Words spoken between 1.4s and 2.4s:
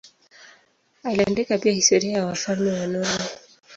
pia historia ya